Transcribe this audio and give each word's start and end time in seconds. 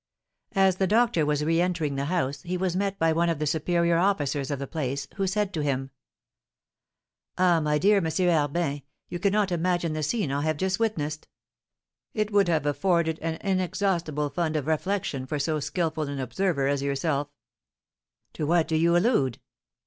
As 0.55 0.77
the 0.77 0.87
doctor 0.87 1.27
was 1.27 1.43
reëntering 1.43 1.95
the 1.95 2.05
house, 2.05 2.41
he 2.41 2.57
was 2.57 2.75
met 2.75 2.97
by 2.97 3.13
one 3.13 3.29
of 3.29 3.37
the 3.37 3.45
superior 3.45 3.99
officers 3.99 4.49
of 4.49 4.57
the 4.57 4.65
place, 4.65 5.07
who 5.17 5.27
said 5.27 5.53
to 5.53 5.61
him, 5.61 5.91
"Ah, 7.37 7.59
my 7.59 7.77
dear 7.77 7.97
M. 7.97 8.05
Herbin, 8.05 8.81
you 9.09 9.19
cannot 9.19 9.51
imagine 9.51 9.93
the 9.93 10.01
scene 10.01 10.31
I 10.31 10.41
have 10.41 10.57
just 10.57 10.79
witnessed; 10.79 11.27
it 12.15 12.31
would 12.31 12.47
have 12.47 12.65
afforded 12.65 13.19
an 13.19 13.35
inexhaustible 13.41 14.31
fund 14.31 14.55
of 14.55 14.65
reflection 14.65 15.27
for 15.27 15.37
so 15.37 15.59
skilful 15.59 16.09
an 16.09 16.17
observer 16.19 16.67
as 16.67 16.81
yourself." 16.81 17.27
"To 18.33 18.47
what 18.47 18.67
do 18.67 18.77
you 18.77 18.97
allude?" 18.97 19.39